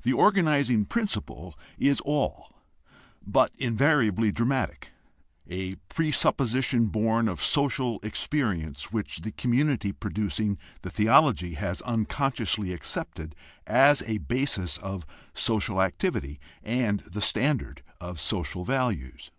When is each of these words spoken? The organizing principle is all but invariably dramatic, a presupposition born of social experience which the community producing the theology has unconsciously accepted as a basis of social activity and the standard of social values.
The 0.00 0.14
organizing 0.14 0.86
principle 0.86 1.58
is 1.76 2.00
all 2.00 2.62
but 3.20 3.52
invariably 3.58 4.32
dramatic, 4.32 4.92
a 5.46 5.74
presupposition 5.90 6.86
born 6.86 7.28
of 7.28 7.42
social 7.42 8.00
experience 8.02 8.92
which 8.92 9.18
the 9.18 9.32
community 9.32 9.92
producing 9.92 10.56
the 10.80 10.88
theology 10.88 11.52
has 11.52 11.82
unconsciously 11.82 12.72
accepted 12.72 13.36
as 13.66 14.00
a 14.06 14.16
basis 14.24 14.78
of 14.78 15.04
social 15.34 15.82
activity 15.82 16.40
and 16.62 17.00
the 17.00 17.20
standard 17.20 17.82
of 18.00 18.18
social 18.18 18.64
values. 18.64 19.32